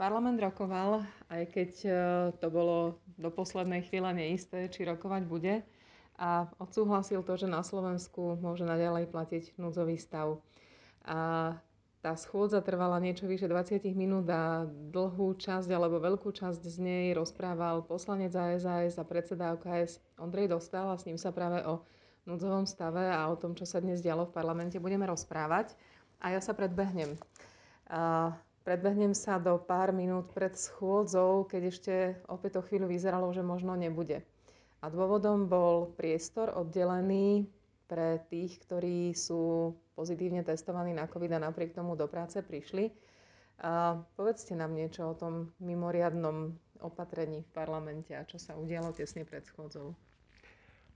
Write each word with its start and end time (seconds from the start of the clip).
Parlament 0.00 0.40
rokoval, 0.40 1.04
aj 1.28 1.42
keď 1.52 1.70
e, 1.84 1.90
to 2.40 2.48
bolo 2.48 2.96
do 3.20 3.28
poslednej 3.28 3.84
chvíle 3.84 4.08
neisté, 4.16 4.72
či 4.72 4.88
rokovať 4.88 5.22
bude. 5.28 5.60
A 6.16 6.48
odsúhlasil 6.56 7.20
to, 7.20 7.36
že 7.36 7.44
na 7.44 7.60
Slovensku 7.60 8.40
môže 8.40 8.64
naďalej 8.64 9.12
platiť 9.12 9.60
núdzový 9.60 10.00
stav. 10.00 10.40
A 11.04 11.52
tá 12.00 12.16
schôdza 12.16 12.64
trvala 12.64 12.96
niečo 12.96 13.28
vyše 13.28 13.44
20 13.44 13.92
minút 13.92 14.24
a 14.32 14.64
dlhú 14.64 15.36
časť 15.36 15.68
alebo 15.68 16.00
veľkú 16.00 16.32
časť 16.32 16.64
z 16.64 16.76
nej 16.80 17.04
rozprával 17.12 17.84
poslanec 17.84 18.32
ASAS 18.32 18.96
a 18.96 19.04
predseda 19.04 19.52
OKS 19.52 20.00
Ondrej 20.16 20.48
Dostal 20.48 20.88
a 20.88 20.96
s 20.96 21.04
ním 21.04 21.20
sa 21.20 21.28
práve 21.28 21.60
o 21.68 21.84
núdzovom 22.24 22.64
stave 22.64 23.04
a 23.04 23.28
o 23.28 23.36
tom, 23.36 23.52
čo 23.52 23.68
sa 23.68 23.84
dnes 23.84 24.00
dialo 24.00 24.24
v 24.24 24.32
parlamente, 24.32 24.80
budeme 24.80 25.04
rozprávať. 25.04 25.76
A 26.24 26.32
ja 26.32 26.40
sa 26.40 26.56
predbehnem. 26.56 27.20
A 27.92 28.32
predbehnem 28.64 29.16
sa 29.16 29.40
do 29.40 29.56
pár 29.56 29.92
minút 29.92 30.30
pred 30.32 30.52
schôdzou, 30.54 31.48
keď 31.48 31.62
ešte 31.68 31.94
opäť 32.28 32.60
o 32.60 32.62
chvíľu 32.64 32.90
vyzeralo, 32.90 33.32
že 33.32 33.44
možno 33.44 33.74
nebude. 33.76 34.22
A 34.80 34.88
dôvodom 34.88 35.44
bol 35.44 35.92
priestor 35.96 36.52
oddelený 36.56 37.44
pre 37.90 38.22
tých, 38.32 38.56
ktorí 38.64 39.12
sú 39.12 39.74
pozitívne 39.98 40.40
testovaní 40.40 40.94
na 40.94 41.10
COVID 41.10 41.36
a 41.36 41.44
napriek 41.50 41.76
tomu 41.76 41.98
do 41.98 42.08
práce 42.08 42.40
prišli. 42.40 42.88
A 43.60 44.00
povedzte 44.16 44.56
nám 44.56 44.72
niečo 44.72 45.12
o 45.12 45.18
tom 45.18 45.52
mimoriadnom 45.60 46.56
opatrení 46.80 47.44
v 47.44 47.50
parlamente 47.52 48.16
a 48.16 48.24
čo 48.24 48.40
sa 48.40 48.56
udialo 48.56 48.96
tesne 48.96 49.28
pred 49.28 49.44
schôdzou. 49.44 49.92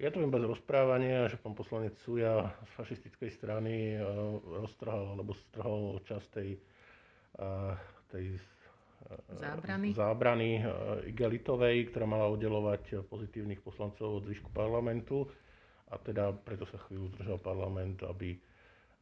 Ja 0.01 0.11
to 0.11 0.19
viem 0.19 0.33
bez 0.33 0.43
rozprávania, 0.43 1.31
že 1.31 1.39
pán 1.39 1.55
poslanec 1.55 1.95
Suja 2.03 2.51
z 2.67 2.71
fašistickej 2.75 3.31
strany 3.31 4.01
roztrhal 4.43 5.15
alebo 5.15 5.37
strhol 5.37 6.03
časť 6.03 6.29
tej, 6.35 6.49
tej 8.09 8.39
zábrany, 9.37 9.93
zábrany 9.93 10.49
igelitovej, 11.11 11.93
ktorá 11.93 12.07
mala 12.07 12.31
oddelovať 12.31 13.05
pozitívnych 13.11 13.61
poslancov 13.61 14.23
od 14.23 14.27
zvyšku 14.31 14.55
parlamentu 14.55 15.29
a 15.91 15.99
teda 16.01 16.33
preto 16.33 16.65
sa 16.65 16.79
chvíľu 16.89 17.13
zdržal 17.15 17.39
parlament, 17.43 18.01
aby 18.07 18.39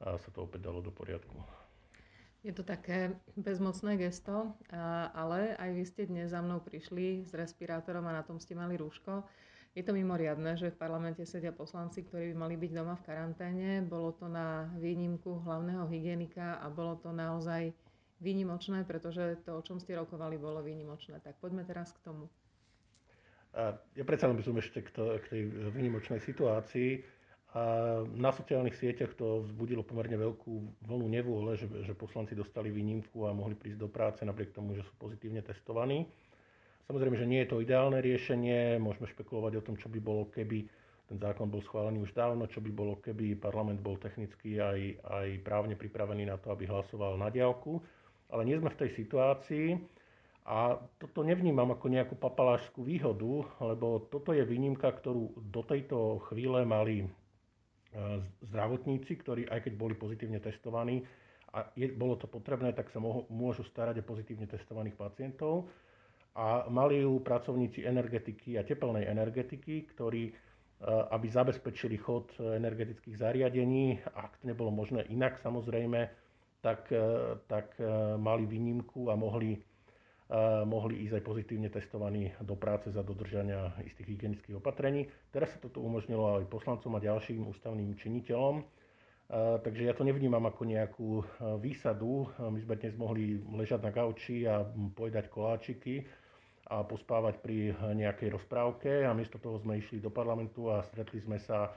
sa 0.03 0.28
to 0.34 0.42
opäť 0.42 0.66
dalo 0.66 0.83
do 0.83 0.91
poriadku. 0.91 1.38
Je 2.42 2.50
to 2.50 2.66
také 2.66 3.14
bezmocné 3.38 3.94
gesto, 4.03 4.50
ale 5.14 5.55
aj 5.62 5.70
vy 5.78 5.84
ste 5.86 6.10
dnes 6.10 6.34
za 6.34 6.42
mnou 6.42 6.58
prišli 6.58 7.22
s 7.22 7.30
respirátorom 7.30 8.03
a 8.10 8.19
na 8.19 8.27
tom 8.27 8.42
ste 8.42 8.58
mali 8.58 8.75
rúško. 8.75 9.22
Je 9.78 9.86
to 9.86 9.94
mimoriadne, 9.94 10.58
že 10.58 10.75
v 10.75 10.80
parlamente 10.83 11.22
sedia 11.22 11.55
poslanci, 11.55 12.03
ktorí 12.03 12.34
by 12.34 12.36
mali 12.36 12.58
byť 12.58 12.70
doma 12.75 12.98
v 12.98 13.06
karanténe. 13.06 13.80
Bolo 13.86 14.10
to 14.19 14.27
na 14.27 14.66
výnimku 14.75 15.38
hlavného 15.47 15.86
hygienika 15.86 16.58
a 16.58 16.66
bolo 16.66 16.98
to 16.98 17.14
naozaj 17.14 17.70
výnimočné, 18.23 18.87
pretože 18.87 19.42
to, 19.42 19.59
o 19.59 19.62
čom 19.67 19.83
ste 19.83 19.98
rokovali, 19.98 20.39
bolo 20.39 20.62
výnimočné. 20.62 21.19
Tak 21.19 21.42
poďme 21.42 21.67
teraz 21.67 21.91
k 21.91 22.06
tomu. 22.06 22.31
Ja 23.98 24.05
predsa 24.06 24.31
len 24.31 24.41
by 24.41 24.45
som 24.47 24.56
ešte 24.56 24.81
k, 24.81 24.97
tej 25.28 25.42
vynimočnej 25.77 26.25
situácii. 26.25 27.05
Na 28.17 28.33
sociálnych 28.33 28.81
sieťach 28.81 29.12
to 29.12 29.45
vzbudilo 29.45 29.84
pomerne 29.84 30.17
veľkú 30.17 30.53
vlnu 30.89 31.06
nevôle, 31.12 31.53
že, 31.61 31.69
že 31.84 31.93
poslanci 31.93 32.33
dostali 32.33 32.73
výnimku 32.73 33.28
a 33.28 33.37
mohli 33.37 33.53
prísť 33.53 33.77
do 33.77 33.93
práce 33.93 34.25
napriek 34.25 34.56
tomu, 34.56 34.73
že 34.73 34.81
sú 34.81 34.93
pozitívne 34.97 35.45
testovaní. 35.45 36.09
Samozrejme, 36.89 37.12
že 37.20 37.28
nie 37.28 37.45
je 37.45 37.53
to 37.53 37.61
ideálne 37.61 38.00
riešenie, 38.00 38.81
môžeme 38.81 39.05
špekulovať 39.05 39.61
o 39.61 39.65
tom, 39.69 39.77
čo 39.77 39.93
by 39.93 40.00
bolo, 40.00 40.33
keby 40.33 40.65
ten 41.12 41.20
zákon 41.20 41.53
bol 41.53 41.61
schválený 41.61 42.00
už 42.09 42.17
dávno, 42.17 42.48
čo 42.48 42.65
by 42.65 42.73
bolo, 42.73 42.97
keby 43.05 43.37
parlament 43.37 43.84
bol 43.84 44.00
technicky 44.00 44.56
aj, 44.56 44.97
aj 45.05 45.28
právne 45.45 45.77
pripravený 45.77 46.25
na 46.33 46.41
to, 46.41 46.48
aby 46.48 46.65
hlasoval 46.65 47.20
na 47.20 47.28
diálku. 47.28 47.84
Ale 48.33 48.48
nie 48.48 48.56
sme 48.56 48.72
v 48.72 48.80
tej 48.80 48.91
situácii 48.97 49.66
a 50.42 50.75
toto 50.98 51.22
nevnímam 51.22 51.70
ako 51.70 51.86
nejakú 51.86 52.14
papalášskú 52.19 52.83
výhodu, 52.83 53.47
lebo 53.62 54.02
toto 54.11 54.34
je 54.34 54.42
výnimka, 54.42 54.91
ktorú 54.91 55.38
do 55.38 55.62
tejto 55.62 56.19
chvíle 56.27 56.66
mali 56.66 57.06
e, 57.06 57.08
zdravotníci, 58.50 59.22
ktorí 59.22 59.47
aj 59.47 59.70
keď 59.70 59.72
boli 59.78 59.94
pozitívne 59.94 60.43
testovaní 60.43 61.06
a 61.54 61.70
je, 61.78 61.94
bolo 61.94 62.19
to 62.19 62.26
potrebné, 62.26 62.75
tak 62.75 62.91
sa 62.91 62.98
môžu 63.31 63.62
starať 63.62 64.03
o 64.03 64.09
pozitívne 64.09 64.50
testovaných 64.50 64.99
pacientov. 64.99 65.70
A 66.34 66.66
mali 66.72 67.04
ju 67.04 67.20
pracovníci 67.22 67.84
energetiky 67.84 68.56
a 68.59 68.66
tepelnej 68.66 69.06
energetiky, 69.06 69.94
ktorí 69.94 70.26
e, 70.26 70.32
aby 70.91 71.26
zabezpečili 71.31 72.03
chod 72.03 72.34
energetických 72.43 73.14
zariadení, 73.14 74.03
ak 74.10 74.43
to 74.43 74.50
nebolo 74.50 74.75
možné 74.75 75.06
inak 75.06 75.38
samozrejme, 75.38 76.10
tak, 76.62 76.89
e, 76.95 77.37
tak 77.50 77.77
mali 78.17 78.47
výnimku 78.47 79.11
a 79.11 79.19
mohli 79.19 79.61
mohli 80.65 81.05
ísť 81.05 81.21
aj 81.21 81.25
pozitívne 81.28 81.69
testovaní 81.69 82.33
do 82.41 82.56
práce 82.56 82.89
za 82.89 83.05
dodržania 83.05 83.77
istých 83.84 84.17
hygienických 84.17 84.56
opatrení. 84.56 85.05
Teraz 85.28 85.53
sa 85.53 85.61
toto 85.61 85.84
umožnilo 85.84 86.41
aj 86.41 86.49
poslancom 86.49 86.97
a 86.97 87.05
ďalším 87.05 87.45
ústavným 87.53 87.93
činiteľom. 88.00 88.65
Takže 89.33 89.84
ja 89.84 89.93
to 89.93 90.09
nevnímam 90.09 90.45
ako 90.49 90.62
nejakú 90.65 91.11
výsadu. 91.61 92.33
My 92.37 92.61
sme 92.65 92.81
dnes 92.81 92.97
mohli 92.97 93.44
ležať 93.44 93.81
na 93.84 93.93
gauči 93.93 94.49
a 94.49 94.65
pojedať 94.97 95.29
koláčiky 95.29 96.05
a 96.73 96.81
pospávať 96.81 97.44
pri 97.44 97.77
nejakej 97.93 98.33
rozprávke 98.33 99.05
a 99.05 99.12
miesto 99.12 99.37
toho 99.37 99.61
sme 99.61 99.84
išli 99.84 100.00
do 100.00 100.09
parlamentu 100.09 100.73
a 100.73 100.81
stretli 100.89 101.21
sme 101.21 101.37
sa 101.37 101.77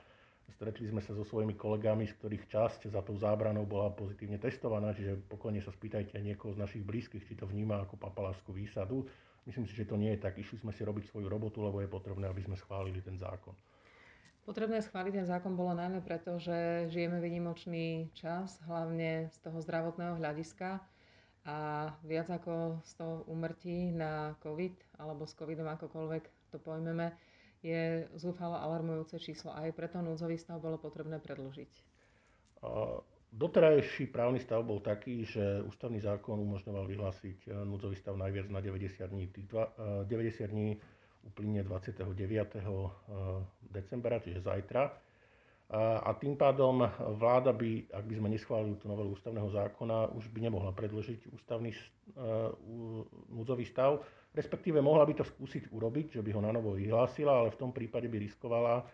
Stretli 0.53 0.85
sme 0.87 1.01
sa 1.01 1.17
so 1.17 1.25
svojimi 1.25 1.57
kolegami, 1.57 2.05
z 2.05 2.15
ktorých 2.21 2.45
časť 2.47 2.81
za 2.93 3.01
tou 3.01 3.17
zábranou 3.17 3.65
bola 3.65 3.89
pozitívne 3.91 4.37
testovaná, 4.37 4.93
čiže 4.93 5.17
pokojne 5.25 5.59
sa 5.59 5.73
spýtajte 5.73 6.15
niekoho 6.21 6.53
z 6.53 6.61
našich 6.61 6.83
blízkych, 6.85 7.25
či 7.25 7.33
to 7.33 7.49
vníma 7.49 7.81
ako 7.83 7.97
papalášskú 7.97 8.55
výsadu. 8.55 9.03
Myslím 9.49 9.65
si, 9.65 9.75
že 9.75 9.89
to 9.89 9.97
nie 9.97 10.13
je 10.15 10.21
tak. 10.21 10.37
Išli 10.37 10.61
sme 10.61 10.71
si 10.71 10.85
robiť 10.85 11.09
svoju 11.09 11.27
robotu, 11.27 11.65
lebo 11.65 11.81
je 11.81 11.89
potrebné, 11.89 12.29
aby 12.29 12.45
sme 12.45 12.55
schválili 12.55 13.01
ten 13.01 13.17
zákon. 13.17 13.53
Potrebné 14.45 14.77
schváliť 14.77 15.25
ten 15.25 15.27
zákon 15.27 15.57
bolo 15.57 15.73
najmä 15.73 16.05
preto, 16.05 16.37
že 16.37 16.85
žijeme 16.93 17.17
vynimočný 17.17 18.13
čas, 18.13 18.61
hlavne 18.69 19.33
z 19.33 19.37
toho 19.41 19.57
zdravotného 19.57 20.21
hľadiska 20.21 20.85
a 21.49 21.57
viac 22.05 22.29
ako 22.29 22.77
100 22.85 23.25
úmrtí 23.25 23.89
na 23.89 24.37
COVID 24.45 25.01
alebo 25.01 25.25
s 25.25 25.33
COVIDom 25.33 25.65
akokoľvek 25.65 26.23
to 26.53 26.57
pojmeme, 26.61 27.13
je 27.65 28.05
zúfalo 28.13 28.53
alarmujúce 28.53 29.17
číslo. 29.17 29.49
Aj 29.49 29.65
preto 29.73 29.97
núdzový 29.97 30.37
stav 30.37 30.61
bolo 30.61 30.77
potrebné 30.77 31.17
predložiť. 31.17 31.71
Doterajší 33.35 34.15
právny 34.15 34.39
stav 34.39 34.63
bol 34.63 34.79
taký, 34.79 35.27
že 35.27 35.59
ústavný 35.67 35.99
zákon 35.99 36.39
umožňoval 36.39 36.87
vyhlásiť 36.87 37.37
e, 37.43 37.67
núdzový 37.67 37.99
stav 37.99 38.15
najviac 38.15 38.47
na 38.47 38.63
90 38.63 39.11
dní. 39.11 39.27
Tých 39.27 39.47
90 40.07 40.07
e, 40.07 40.47
dní 40.47 40.69
uplynie 41.27 41.59
29. 41.67 42.07
E, 42.07 42.61
decembra, 43.75 44.23
čiže 44.23 44.39
zajtra. 44.39 44.87
A 45.73 46.13
tým 46.21 46.37
pádom 46.37 46.85
vláda 47.17 47.49
by, 47.49 47.89
ak 47.89 48.05
by 48.05 48.13
sme 48.21 48.29
neschválili 48.29 48.77
tú 48.77 48.85
novelu 48.85 49.17
ústavného 49.17 49.49
zákona, 49.49 50.13
už 50.13 50.29
by 50.29 50.45
nemohla 50.45 50.69
predložiť 50.77 51.33
ústavný 51.33 51.73
núdzový 53.33 53.65
stav, 53.65 54.05
respektíve 54.37 54.77
mohla 54.77 55.09
by 55.09 55.17
to 55.17 55.25
skúsiť 55.25 55.73
urobiť, 55.73 56.17
že 56.17 56.21
by 56.21 56.37
ho 56.37 56.41
na 56.45 56.53
novo 56.53 56.77
vyhlásila, 56.77 57.41
ale 57.41 57.49
v 57.49 57.59
tom 57.65 57.73
prípade 57.73 58.05
by 58.05 58.17
riskovala, 58.21 58.85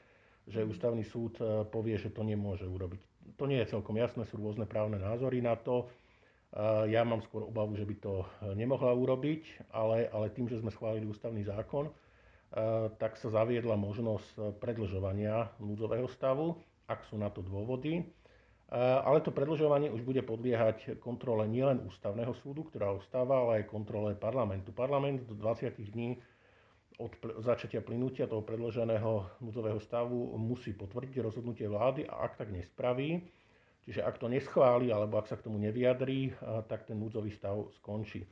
že 0.48 0.64
ústavný 0.64 1.04
súd 1.04 1.44
povie, 1.68 2.00
že 2.00 2.08
to 2.08 2.24
nemôže 2.24 2.64
urobiť. 2.64 3.36
To 3.36 3.52
nie 3.52 3.60
je 3.60 3.76
celkom 3.76 4.00
jasné, 4.00 4.24
sú 4.24 4.40
rôzne 4.40 4.64
právne 4.64 4.96
názory 4.96 5.44
na 5.44 5.60
to. 5.60 5.92
Ja 6.88 7.04
mám 7.04 7.20
skôr 7.20 7.44
obavu, 7.48 7.76
že 7.76 7.84
by 7.84 7.96
to 8.00 8.24
nemohla 8.56 8.96
urobiť, 8.96 9.72
ale, 9.76 10.08
ale 10.08 10.32
tým, 10.32 10.48
že 10.48 10.64
sme 10.64 10.72
schválili 10.72 11.04
ústavný 11.04 11.44
zákon, 11.44 11.92
tak 13.00 13.16
sa 13.16 13.32
zaviedla 13.32 13.80
možnosť 13.80 14.60
predlžovania 14.60 15.56
núdzového 15.64 16.12
stavu, 16.12 16.60
ak 16.84 17.08
sú 17.08 17.16
na 17.16 17.32
to 17.32 17.40
dôvody. 17.40 18.04
Eh, 18.72 18.80
ale 18.80 19.20
to 19.20 19.36
predlžovanie 19.36 19.92
už 19.92 20.00
bude 20.00 20.24
podliehať 20.24 20.96
kontrole 21.04 21.44
nielen 21.44 21.84
ústavného 21.84 22.32
súdu, 22.40 22.64
ktorá 22.72 22.96
ostáva, 22.96 23.44
ale 23.44 23.52
aj 23.60 23.64
kontrole 23.68 24.16
parlamentu. 24.16 24.72
Parlament 24.72 25.28
do 25.28 25.36
20 25.36 25.76
dní 25.92 26.16
od 26.96 27.12
začatia 27.44 27.84
plynutia 27.84 28.32
toho 28.32 28.40
predloženého 28.40 29.44
núdzového 29.44 29.76
stavu 29.84 30.40
musí 30.40 30.72
potvrdiť 30.72 31.20
rozhodnutie 31.20 31.68
vlády 31.68 32.08
a 32.08 32.24
ak 32.24 32.40
tak 32.40 32.56
nespraví, 32.56 33.28
čiže 33.84 34.08
ak 34.08 34.16
to 34.24 34.32
neschváli 34.32 34.88
alebo 34.88 35.20
ak 35.20 35.28
sa 35.28 35.36
k 35.36 35.52
tomu 35.52 35.60
nevyjadrí, 35.60 36.32
eh, 36.32 36.36
tak 36.72 36.88
ten 36.88 36.96
núdzový 36.96 37.36
stav 37.36 37.76
skončí. 37.84 38.24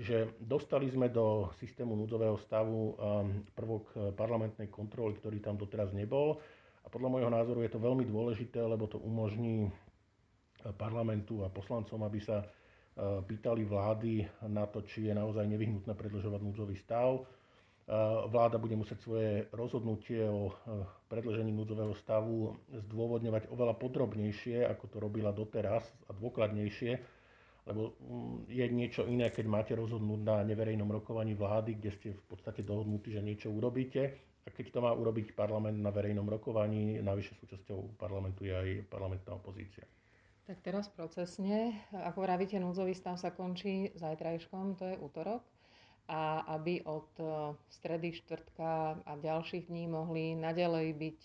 Čiže 0.00 0.40
dostali 0.40 0.88
sme 0.88 1.12
do 1.12 1.52
systému 1.60 1.92
núdzového 1.92 2.40
stavu 2.40 2.96
um, 2.96 3.44
prvok 3.52 3.84
uh, 3.92 3.96
parlamentnej 4.16 4.72
kontroly, 4.72 5.20
ktorý 5.20 5.44
tam 5.44 5.60
doteraz 5.60 5.92
nebol. 5.92 6.40
A 6.80 6.88
podľa 6.88 7.12
môjho 7.12 7.28
názoru 7.28 7.60
je 7.60 7.68
to 7.68 7.84
veľmi 7.84 8.08
dôležité, 8.08 8.64
lebo 8.64 8.88
to 8.88 8.96
umožní 8.96 9.68
uh, 9.68 10.72
parlamentu 10.72 11.44
a 11.44 11.52
poslancom, 11.52 12.00
aby 12.00 12.16
sa 12.16 12.40
uh, 12.40 13.20
pýtali 13.20 13.68
vlády 13.68 14.24
na 14.48 14.64
to, 14.64 14.80
či 14.88 15.12
je 15.12 15.12
naozaj 15.12 15.44
nevyhnutné 15.44 15.92
predlžovať 15.92 16.40
núdzový 16.48 16.80
stav. 16.80 17.20
Vláda 18.30 18.54
bude 18.54 18.78
musieť 18.78 19.02
svoje 19.02 19.50
rozhodnutie 19.50 20.22
o 20.22 20.54
predlžení 21.10 21.50
núdzového 21.50 21.90
stavu 21.98 22.54
zdôvodňovať 22.70 23.50
oveľa 23.50 23.74
podrobnejšie, 23.82 24.62
ako 24.62 24.84
to 24.86 24.96
robila 25.02 25.34
doteraz 25.34 25.82
a 26.06 26.14
dôkladnejšie, 26.14 27.02
lebo 27.68 27.96
mm, 28.00 28.48
je 28.48 28.66
niečo 28.72 29.02
iné, 29.04 29.28
keď 29.28 29.46
máte 29.46 29.72
rozhodnúť 29.76 30.20
na 30.20 30.36
neverejnom 30.44 30.88
rokovaní 30.88 31.36
vlády, 31.36 31.76
kde 31.76 31.90
ste 31.92 32.08
v 32.16 32.24
podstate 32.30 32.64
dohodnutí, 32.64 33.12
že 33.12 33.24
niečo 33.24 33.52
urobíte. 33.52 34.16
A 34.40 34.48
keď 34.48 34.72
to 34.72 34.78
má 34.80 34.92
urobiť 34.96 35.36
parlament 35.36 35.76
na 35.76 35.92
verejnom 35.92 36.24
rokovaní, 36.24 36.96
navyše 37.04 37.36
súčasťou 37.36 38.00
parlamentu 38.00 38.48
je 38.48 38.54
aj 38.56 38.68
parlamentná 38.88 39.36
opozícia. 39.36 39.84
Tak 40.48 40.66
teraz 40.66 40.90
procesne, 40.90 41.78
ako 41.94 42.26
vravíte, 42.26 42.58
núdzový 42.58 42.96
stav 42.96 43.20
sa 43.20 43.30
končí 43.30 43.92
zajtrajškom, 43.94 44.80
to 44.80 44.84
je 44.90 44.96
útorok. 44.98 45.44
A 46.10 46.42
aby 46.58 46.82
od 46.90 47.06
e, 47.22 47.54
stredy, 47.70 48.10
štvrtka 48.18 48.98
a 49.06 49.12
ďalších 49.14 49.70
dní 49.70 49.86
mohli 49.86 50.34
nadalej 50.34 50.90
byť 50.98 51.18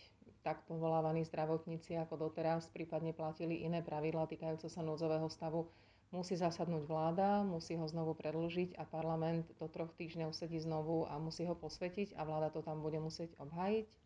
tak 0.45 0.62
povolávaní 0.69 1.25
zdravotníci 1.25 1.97
ako 1.97 2.30
doteraz, 2.30 2.69
prípadne 2.69 3.18
platili 3.18 3.65
iné 3.65 3.81
pravidlá 3.81 4.30
týkajúce 4.30 4.69
sa 4.69 4.86
núdzového 4.86 5.25
stavu, 5.25 5.65
musí 6.13 6.38
zasadnúť 6.38 6.86
vláda, 6.86 7.42
musí 7.42 7.74
ho 7.74 7.89
znovu 7.89 8.13
predlžiť 8.13 8.77
a 8.77 8.86
parlament 8.86 9.50
do 9.57 9.65
troch 9.65 9.89
týždňov 9.97 10.38
sedí 10.38 10.62
znovu 10.62 11.09
a 11.09 11.18
musí 11.18 11.50
ho 11.50 11.57
posvetiť 11.57 12.13
a 12.13 12.21
vláda 12.21 12.53
to 12.53 12.62
tam 12.62 12.86
bude 12.86 13.01
musieť 13.01 13.33
obhájiť? 13.42 13.89
E, 13.89 13.97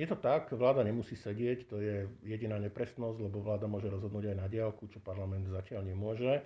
je 0.00 0.06
to 0.08 0.16
tak, 0.16 0.48
vláda 0.56 0.80
nemusí 0.80 1.12
sedieť, 1.12 1.68
to 1.68 1.76
je 1.84 2.08
jediná 2.24 2.56
nepresnosť, 2.56 3.20
lebo 3.20 3.44
vláda 3.44 3.68
môže 3.68 3.92
rozhodnúť 3.92 4.32
aj 4.32 4.36
na 4.40 4.48
diálku, 4.48 4.88
čo 4.88 5.04
parlament 5.04 5.44
zatiaľ 5.52 5.92
nemôže. 5.92 6.40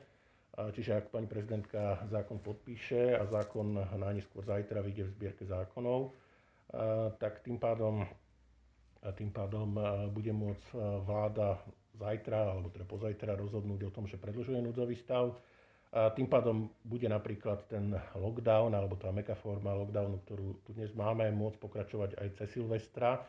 Čiže 0.56 0.96
ak 0.96 1.12
pani 1.12 1.28
prezidentka 1.28 2.08
zákon 2.08 2.40
podpíše 2.40 3.12
a 3.12 3.28
zákon 3.28 3.76
najneskôr 3.76 4.40
zajtra 4.40 4.80
vyjde 4.80 5.04
v 5.04 5.12
zbierke 5.12 5.44
zákonov, 5.44 6.16
tak 7.20 7.44
tým 7.44 7.60
pádom, 7.60 8.08
tým 9.14 9.30
pádom 9.30 9.76
bude 10.10 10.32
môcť 10.32 10.66
vláda 11.04 11.60
zajtra 11.96 12.52
alebo 12.52 12.68
teda 12.68 12.84
pozajtra 12.84 13.32
rozhodnúť 13.36 13.88
o 13.88 13.94
tom, 13.94 14.04
že 14.04 14.20
predlžuje 14.20 14.60
núdzový 14.60 14.96
stav. 14.96 15.32
A 15.96 16.12
tým 16.12 16.28
pádom 16.28 16.68
bude 16.84 17.08
napríklad 17.08 17.64
ten 17.72 17.94
lockdown 18.12 18.74
alebo 18.76 19.00
tá 19.00 19.08
meká 19.14 19.32
forma 19.32 19.72
lockdownu, 19.72 20.20
ktorú 20.28 20.60
tu 20.66 20.76
dnes 20.76 20.92
máme, 20.92 21.30
môcť 21.32 21.56
pokračovať 21.56 22.20
aj 22.20 22.28
cez 22.36 22.48
Silvestra, 22.52 23.24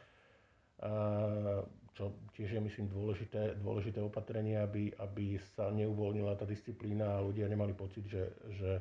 čo 1.95 2.13
tiež 2.37 2.59
je 2.59 2.61
myslím 2.61 2.91
dôležité, 2.91 3.57
dôležité 3.57 4.03
opatrenie, 4.03 4.59
aby, 4.59 4.93
aby 4.99 5.39
sa 5.57 5.73
neuvoľnila 5.73 6.37
tá 6.37 6.45
disciplína 6.45 7.17
a 7.17 7.23
ľudia 7.23 7.49
nemali 7.49 7.73
pocit, 7.73 8.05
že, 8.05 8.35
že 8.53 8.77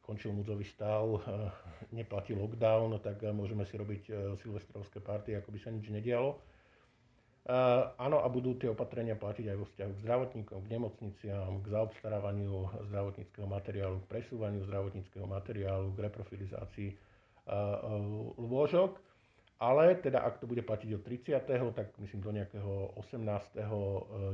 skončil 0.00 0.32
núdzový 0.32 0.64
stav, 0.64 1.04
neplatí 1.92 2.32
lockdown, 2.32 3.00
tak 3.04 3.20
môžeme 3.36 3.68
si 3.68 3.76
robiť 3.76 4.02
e, 4.08 4.12
silvestrovské 4.40 5.04
party, 5.04 5.36
ako 5.36 5.52
by 5.52 5.58
sa 5.60 5.70
nič 5.72 5.92
nedialo. 5.92 6.40
Áno, 8.00 8.24
a 8.24 8.26
budú 8.32 8.56
tie 8.56 8.72
opatrenia 8.72 9.20
platiť 9.20 9.52
aj 9.52 9.56
vo 9.60 9.68
vzťahu 9.68 9.92
k 9.92 10.00
zdravotníkom, 10.00 10.64
k 10.64 10.72
nemocniciam, 10.72 11.60
k 11.60 11.66
zaobstarávaniu 11.76 12.72
zdravotníckého 12.88 13.44
materiálu, 13.44 14.00
k 14.00 14.10
presúvaniu 14.16 14.64
zdravotníckého 14.64 15.28
materiálu, 15.28 15.92
k 15.92 16.08
reprofilizácii 16.08 16.90
lôžok. 18.40 18.96
Ale 19.60 19.92
teda 20.00 20.24
ak 20.24 20.40
to 20.40 20.48
bude 20.48 20.64
platiť 20.64 20.88
od 20.96 21.04
30., 21.04 21.76
tak 21.76 21.92
myslím 22.00 22.20
do 22.24 22.32
nejakého 22.32 22.96
18. 22.96 23.20
E, 23.20 23.64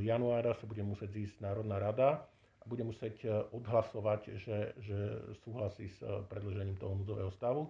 januára 0.06 0.54
sa 0.54 0.64
bude 0.70 0.86
musieť 0.86 1.10
zísť 1.10 1.42
Národná 1.42 1.82
rada 1.82 2.30
bude 2.70 2.86
musieť 2.86 3.16
e, 3.26 3.28
odhlasovať, 3.50 4.38
že, 4.38 4.78
že 4.78 4.98
súhlasí 5.42 5.90
s 5.90 5.98
e, 6.06 6.22
predlžením 6.30 6.78
toho 6.78 6.94
núdzového 6.94 7.34
stavu. 7.34 7.66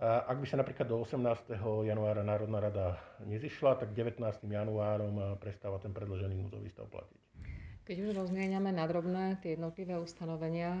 Ak 0.00 0.40
by 0.40 0.48
sa 0.48 0.56
napríklad 0.56 0.88
do 0.88 1.04
18. 1.04 1.60
januára 1.84 2.24
Národná 2.24 2.56
rada 2.56 2.96
nezišla, 3.20 3.76
tak 3.84 3.92
19. 3.92 4.16
januárom 4.48 5.36
prestáva 5.36 5.76
ten 5.76 5.92
predlžený 5.92 6.40
núdzový 6.40 6.72
stav 6.72 6.88
platiť. 6.88 7.20
Keď 7.84 7.96
už 8.08 8.16
rozmieniame 8.16 8.72
na 8.72 8.88
tie 9.44 9.60
jednotlivé 9.60 10.00
ustanovenia, 10.00 10.72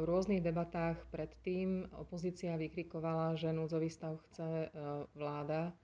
v 0.00 0.02
rôznych 0.08 0.40
debatách 0.40 0.96
predtým 1.12 1.92
opozícia 2.00 2.56
vykrikovala, 2.56 3.36
že 3.36 3.52
núdzový 3.52 3.92
stav 3.92 4.16
chce 4.32 4.72
vláda 5.12 5.76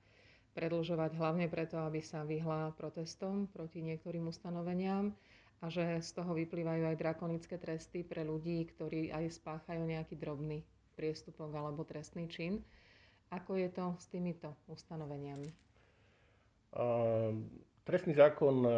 predlžovať 0.56 1.20
hlavne 1.20 1.52
preto, 1.52 1.84
aby 1.84 2.00
sa 2.00 2.24
vyhla 2.24 2.72
protestom 2.80 3.44
proti 3.52 3.84
niektorým 3.84 4.24
ustanoveniam 4.32 5.12
a 5.64 5.72
že 5.72 6.04
z 6.04 6.10
toho 6.12 6.36
vyplývajú 6.36 6.92
aj 6.92 7.00
drakonické 7.00 7.56
tresty 7.56 8.04
pre 8.04 8.20
ľudí, 8.20 8.68
ktorí 8.68 9.08
aj 9.08 9.32
spáchajú 9.32 9.80
nejaký 9.80 10.20
drobný 10.20 10.60
priestupok 10.92 11.48
alebo 11.56 11.88
trestný 11.88 12.28
čin. 12.28 12.60
Ako 13.32 13.56
je 13.56 13.72
to 13.72 13.96
s 13.96 14.12
týmito 14.12 14.52
ustanoveniami? 14.68 15.48
Uh, 16.76 17.32
trestný 17.88 18.12
zákon 18.12 18.68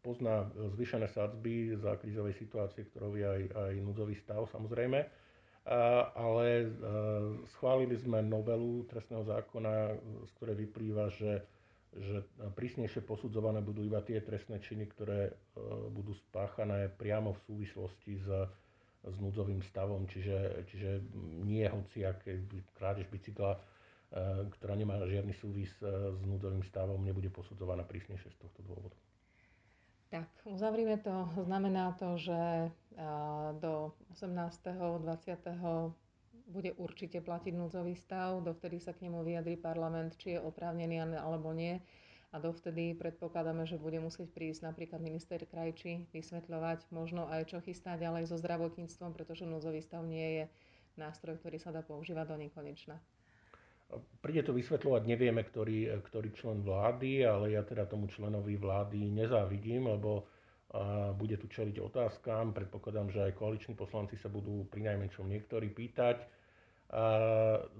pozná 0.00 0.48
zvyšené 0.76 1.08
sadzby 1.12 1.76
za 1.76 1.96
krízovej 2.00 2.36
situácie, 2.36 2.88
ktorou 2.88 3.16
je 3.16 3.24
aj, 3.24 3.42
aj 3.52 3.72
núdzový 3.84 4.16
stav 4.20 4.44
samozrejme. 4.52 5.00
Ale 6.12 6.68
schválili 7.56 7.96
sme 7.96 8.20
novelu 8.20 8.84
trestného 8.84 9.24
zákona, 9.24 9.96
z 10.28 10.30
ktorej 10.36 10.56
vyplýva, 10.68 11.08
že, 11.08 11.40
že 11.94 12.26
prísnejšie 12.58 13.06
posudzované 13.06 13.62
budú 13.62 13.86
iba 13.86 14.02
tie 14.02 14.18
trestné 14.18 14.58
činy, 14.58 14.90
ktoré 14.90 15.30
budú 15.94 16.10
spáchané 16.30 16.90
priamo 16.90 17.34
v 17.38 17.44
súvislosti 17.46 18.18
s 18.18 18.26
s 19.04 19.16
núdzovým 19.20 19.60
stavom, 19.68 20.08
čiže, 20.08 20.64
čiže 20.72 21.04
nie 21.44 21.64
hociaké 21.68 22.40
krádež 22.72 23.04
bicykla, 23.12 23.52
e, 23.52 23.60
ktorá 24.56 24.72
nemá 24.72 24.96
žiadny 25.04 25.36
súvis 25.36 25.68
e, 25.84 26.16
s 26.16 26.20
núdzovým 26.24 26.64
stavom, 26.64 27.04
nebude 27.04 27.28
posudzovaná 27.28 27.84
prísnejšie 27.84 28.32
z 28.32 28.38
tohto 28.40 28.64
dôvodu. 28.64 28.96
Tak, 30.08 30.30
uzavrime 30.46 30.96
to. 31.02 31.28
Znamená 31.44 31.92
to, 32.00 32.16
že 32.16 32.40
e, 32.64 32.68
do 33.60 33.92
18. 34.16 35.04
20. 35.04 36.03
bude 36.44 36.76
určite 36.76 37.24
platiť 37.24 37.56
núdzový 37.56 37.96
stav, 37.96 38.44
dovtedy 38.44 38.76
sa 38.76 38.92
k 38.92 39.08
nemu 39.08 39.24
vyjadrí 39.24 39.56
parlament, 39.56 40.16
či 40.20 40.36
je 40.36 40.44
oprávnený 40.44 41.00
alebo 41.16 41.56
nie 41.56 41.80
a 42.34 42.42
dovtedy 42.42 42.98
predpokladáme, 42.98 43.62
že 43.62 43.78
bude 43.78 44.02
musieť 44.02 44.26
prísť 44.34 44.66
napríklad 44.66 44.98
minister 44.98 45.38
Krajčí 45.46 46.10
vysvetľovať 46.10 46.90
možno 46.90 47.30
aj 47.30 47.54
čo 47.54 47.62
chystá 47.62 47.94
ďalej 47.94 48.26
so 48.26 48.36
zdravotníctvom, 48.42 49.14
pretože 49.14 49.46
núdzový 49.46 49.78
stav 49.78 50.02
nie 50.02 50.42
je 50.42 50.44
nástroj, 50.98 51.38
ktorý 51.38 51.62
sa 51.62 51.70
dá 51.70 51.86
používať 51.86 52.26
do 52.34 52.36
nekonečna. 52.42 52.98
Príde 54.18 54.42
to 54.42 54.50
vysvetľovať, 54.50 55.02
nevieme, 55.06 55.46
ktorý, 55.46 55.94
ktorý 56.10 56.34
člen 56.34 56.66
vlády, 56.66 57.22
ale 57.22 57.54
ja 57.54 57.62
teda 57.62 57.86
tomu 57.86 58.10
členovi 58.10 58.58
vlády 58.58 59.14
nezávidím, 59.14 59.86
lebo 59.94 60.26
bude 61.14 61.38
tu 61.38 61.46
čeliť 61.46 61.78
otázkam. 61.78 62.50
Predpokladám, 62.50 63.14
že 63.14 63.22
aj 63.30 63.38
koaliční 63.38 63.78
poslanci 63.78 64.18
sa 64.18 64.26
budú 64.26 64.66
pri 64.66 64.90
najmenšom 64.90 65.30
niektorí 65.30 65.70
pýtať 65.70 66.18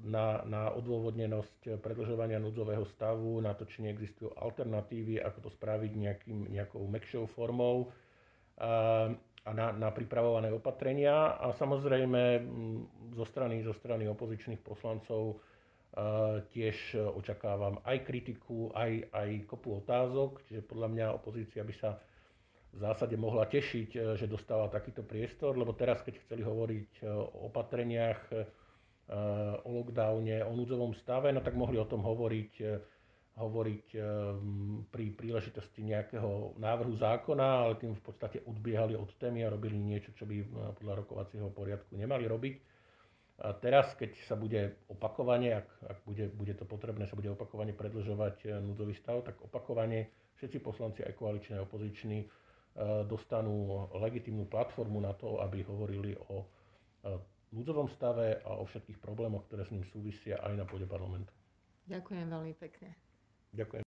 na, 0.07 0.42
na 0.47 0.62
odôvodnenosť 0.75 1.78
predlžovania 1.83 2.38
núdzového 2.38 2.87
stavu, 2.95 3.38
na 3.42 3.54
to, 3.54 3.66
či 3.66 3.83
neexistujú 3.83 4.35
alternatívy, 4.38 5.23
ako 5.23 5.38
to 5.47 5.50
spraviť 5.54 5.92
nejakým, 5.95 6.38
nejakou 6.50 6.83
mekšou 6.87 7.26
formou 7.30 7.90
a 9.45 9.50
na, 9.50 9.66
na 9.75 9.90
pripravované 9.90 10.54
opatrenia. 10.54 11.35
A 11.38 11.50
samozrejme 11.54 12.23
zo 13.14 13.26
strany, 13.26 13.62
zo 13.62 13.75
strany 13.75 14.07
opozičných 14.07 14.62
poslancov 14.62 15.42
tiež 16.50 16.99
očakávam 17.14 17.78
aj 17.87 18.02
kritiku, 18.02 18.75
aj, 18.75 19.14
aj 19.14 19.30
kopu 19.47 19.78
otázok, 19.78 20.42
čiže 20.50 20.66
podľa 20.66 20.88
mňa 20.90 21.07
opozícia 21.14 21.62
by 21.62 21.75
sa 21.75 21.99
v 22.75 22.78
zásade 22.83 23.14
mohla 23.14 23.47
tešiť, 23.47 24.19
že 24.19 24.26
dostala 24.26 24.66
takýto 24.66 25.07
priestor, 25.07 25.54
lebo 25.54 25.73
teraz, 25.78 26.02
keď 26.02 26.19
chceli 26.26 26.43
hovoriť 26.43 27.07
o 27.07 27.47
opatreniach, 27.47 28.21
o 29.62 29.69
lockdowne, 29.71 30.43
o 30.43 30.52
núdzovom 30.57 30.97
stave, 30.99 31.31
no 31.31 31.38
tak 31.38 31.54
mohli 31.54 31.78
o 31.78 31.87
tom 31.87 32.02
hovoriť, 32.02 32.52
hovoriť 33.38 33.87
pri 34.90 35.04
príležitosti 35.14 35.87
nejakého 35.87 36.59
návrhu 36.59 36.99
zákona, 36.99 37.47
ale 37.69 37.75
tým 37.78 37.95
v 37.95 38.02
podstate 38.02 38.43
odbiehali 38.49 38.99
od 38.99 39.12
témy 39.23 39.47
a 39.47 39.52
robili 39.54 39.78
niečo, 39.78 40.11
čo 40.19 40.26
by 40.26 40.43
podľa 40.81 41.04
rokovacieho 41.04 41.52
poriadku 41.54 41.95
nemali 41.95 42.26
robiť. 42.26 42.54
A 43.35 43.50
teraz, 43.50 43.90
keď 43.99 44.14
sa 44.31 44.38
bude 44.38 44.78
opakovane, 44.87 45.59
ak, 45.59 45.69
ak 45.90 45.99
bude, 46.07 46.31
bude 46.38 46.54
to 46.54 46.62
potrebné, 46.62 47.11
sa 47.11 47.19
bude 47.19 47.35
opakovane 47.35 47.75
predlžovať 47.75 48.62
núdzový 48.62 48.95
stav, 48.95 49.26
tak 49.26 49.43
opakovane 49.43 50.07
všetci 50.38 50.59
poslanci, 50.62 51.02
aj 51.02 51.19
koaliční, 51.19 51.59
aj 51.59 51.66
opoziční, 51.66 52.19
dostanú 53.07 53.87
legitímnu 53.95 54.47
platformu 54.47 54.99
na 54.99 55.14
to, 55.14 55.38
aby 55.38 55.62
hovorili 55.62 56.14
o 56.28 56.43
núdzovom 57.50 57.87
stave 57.88 58.43
a 58.43 58.59
o 58.59 58.66
všetkých 58.66 58.99
problémoch, 58.99 59.47
ktoré 59.47 59.62
s 59.62 59.71
ním 59.71 59.87
súvisia 59.87 60.43
aj 60.43 60.54
na 60.59 60.66
pôde 60.66 60.85
parlamentu. 60.85 61.31
Ďakujem 61.87 62.26
veľmi 62.26 62.54
pekne. 62.59 62.90
Ďakujem. 63.54 63.83